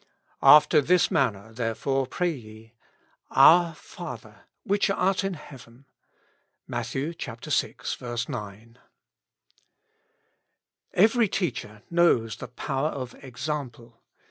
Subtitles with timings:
[0.41, 2.73] After this manner therefore pray ye:
[3.29, 5.85] Our Father which art in heaven.—
[6.67, 6.87] Matt.
[6.87, 7.13] VI.
[8.27, 8.79] 9.
[10.95, 14.01] EVERY teacher knows the power of example.